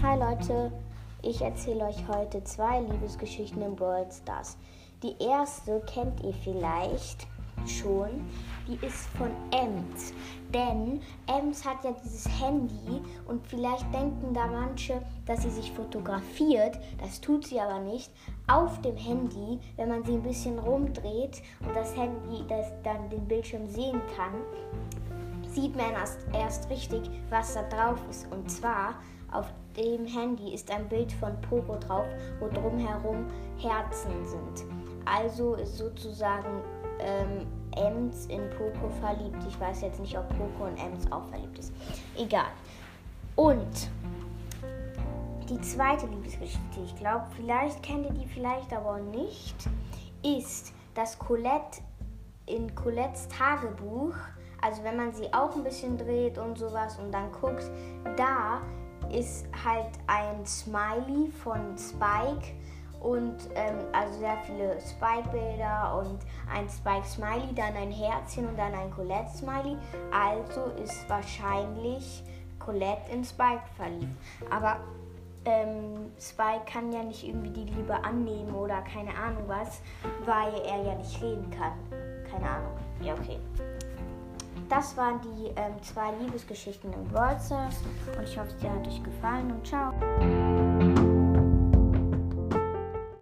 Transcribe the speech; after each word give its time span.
Hi 0.00 0.16
Leute, 0.16 0.70
ich 1.22 1.42
erzähle 1.42 1.86
euch 1.86 2.06
heute 2.06 2.44
zwei 2.44 2.82
Liebesgeschichten 2.82 3.60
im 3.62 3.74
Brawl 3.74 4.06
Stars. 4.12 4.56
Die 5.02 5.16
erste 5.20 5.80
kennt 5.92 6.22
ihr 6.22 6.32
vielleicht 6.34 7.26
schon, 7.66 8.08
die 8.68 8.78
ist 8.86 9.08
von 9.18 9.32
Ems. 9.50 10.12
Denn 10.54 11.00
Ems 11.26 11.64
hat 11.64 11.82
ja 11.82 11.90
dieses 12.04 12.28
Handy 12.40 13.02
und 13.26 13.44
vielleicht 13.48 13.92
denken 13.92 14.32
da 14.32 14.46
manche, 14.46 15.02
dass 15.26 15.42
sie 15.42 15.50
sich 15.50 15.72
fotografiert. 15.72 16.78
Das 17.00 17.20
tut 17.20 17.48
sie 17.48 17.58
aber 17.58 17.80
nicht. 17.80 18.12
Auf 18.46 18.80
dem 18.82 18.96
Handy, 18.96 19.58
wenn 19.74 19.88
man 19.88 20.04
sie 20.04 20.12
ein 20.12 20.22
bisschen 20.22 20.60
rumdreht 20.60 21.42
und 21.66 21.74
das 21.74 21.96
Handy 21.96 22.44
das 22.48 22.68
dann 22.84 23.10
den 23.10 23.26
Bildschirm 23.26 23.68
sehen 23.68 24.00
kann, 24.16 24.34
sieht 25.48 25.74
man 25.74 25.90
erst, 25.90 26.20
erst 26.32 26.70
richtig, 26.70 27.10
was 27.30 27.54
da 27.54 27.64
drauf 27.64 27.98
ist. 28.08 28.30
Und 28.30 28.48
zwar 28.48 28.94
auf 29.32 29.46
dem 29.76 30.06
Handy 30.06 30.54
ist 30.54 30.70
ein 30.70 30.88
Bild 30.88 31.12
von 31.12 31.40
Poco 31.42 31.76
drauf, 31.76 32.06
wo 32.40 32.48
drumherum 32.48 33.26
Herzen 33.58 34.10
sind. 34.24 34.66
Also 35.04 35.54
ist 35.54 35.76
sozusagen 35.76 36.62
ähm, 37.00 37.46
Ems 37.76 38.26
in 38.26 38.48
Poco 38.50 38.88
verliebt. 39.00 39.38
Ich 39.48 39.58
weiß 39.60 39.82
jetzt 39.82 40.00
nicht, 40.00 40.18
ob 40.18 40.28
Poco 40.30 40.66
in 40.66 40.76
Ems 40.76 41.10
auch 41.12 41.24
verliebt 41.26 41.58
ist. 41.58 41.72
Egal. 42.16 42.48
Und 43.36 43.88
die 45.48 45.60
zweite 45.60 46.06
Liebesgeschichte, 46.06 46.80
ich 46.84 46.94
glaube, 46.96 47.24
vielleicht 47.36 47.82
kennt 47.82 48.04
ihr 48.06 48.12
die 48.12 48.26
vielleicht 48.26 48.72
aber 48.72 48.98
nicht, 48.98 49.56
ist, 50.22 50.74
dass 50.94 51.18
Colette 51.18 51.80
in 52.46 52.74
Colettes 52.74 53.28
Tagebuch, 53.28 54.14
also 54.60 54.82
wenn 54.82 54.96
man 54.96 55.12
sie 55.12 55.32
auch 55.32 55.54
ein 55.54 55.62
bisschen 55.62 55.96
dreht 55.96 56.36
und 56.38 56.58
sowas 56.58 56.98
und 56.98 57.12
dann 57.12 57.30
guckt, 57.32 57.70
da 58.16 58.60
ist 59.10 59.46
halt 59.64 59.92
ein 60.06 60.44
Smiley 60.46 61.30
von 61.42 61.76
Spike 61.76 62.54
und 63.00 63.36
ähm, 63.54 63.78
also 63.92 64.18
sehr 64.18 64.38
viele 64.44 64.78
Spike-Bilder 64.80 65.98
und 65.98 66.18
ein 66.52 66.68
Spike-Smiley, 66.68 67.54
dann 67.54 67.76
ein 67.76 67.92
Herzchen 67.92 68.48
und 68.48 68.58
dann 68.58 68.74
ein 68.74 68.90
Colette-Smiley. 68.90 69.76
Also 70.12 70.64
ist 70.82 71.08
wahrscheinlich 71.08 72.24
Colette 72.58 73.10
in 73.12 73.24
Spike 73.24 73.62
verliebt. 73.76 74.16
Aber 74.50 74.80
ähm, 75.44 76.12
Spike 76.18 76.64
kann 76.70 76.92
ja 76.92 77.02
nicht 77.02 77.26
irgendwie 77.26 77.50
die 77.50 77.64
Liebe 77.64 77.94
annehmen 78.04 78.54
oder 78.54 78.82
keine 78.82 79.14
Ahnung 79.14 79.44
was, 79.46 79.80
weil 80.24 80.52
er 80.66 80.82
ja 80.82 80.94
nicht 80.96 81.22
reden 81.22 81.48
kann. 81.50 81.72
Keine 82.30 82.50
Ahnung. 82.50 82.72
Ja, 83.00 83.14
okay. 83.14 83.38
Das 84.68 84.96
waren 84.96 85.20
die 85.22 85.46
ähm, 85.56 85.82
zwei 85.82 86.12
Liebesgeschichten 86.20 86.92
im 86.92 87.08
Stars 87.08 87.50
und 88.16 88.22
ich 88.22 88.38
hoffe, 88.38 88.50
es 88.58 88.64
hat 88.64 88.86
euch 88.86 89.02
gefallen 89.02 89.50
und 89.50 89.66
ciao. 89.66 89.92